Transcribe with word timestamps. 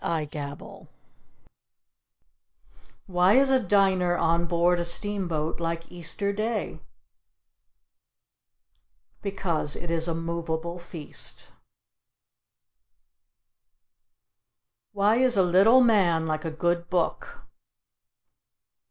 (Indefatigable.) 0.03 0.87
Why 3.05 3.33
is 3.35 3.51
a 3.51 3.59
diner 3.59 4.17
on 4.17 4.47
board 4.47 4.79
a 4.79 4.83
steam 4.83 5.27
boat 5.27 5.59
like 5.59 5.91
Easter 5.91 6.33
Day? 6.33 6.79
Because 9.21 9.75
it 9.75 9.91
is 9.91 10.07
a 10.07 10.15
movable 10.15 10.79
feast. 10.79 11.49
Why 14.91 15.17
is 15.17 15.37
a 15.37 15.43
little 15.43 15.81
man 15.81 16.25
like 16.25 16.45
a 16.45 16.49
good 16.49 16.89
book? 16.89 17.41